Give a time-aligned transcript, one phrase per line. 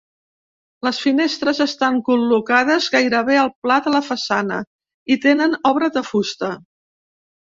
[0.85, 4.57] Les finestres estan col·locades gairebé al pla de la façana
[5.17, 6.53] i tenen obra de fusta.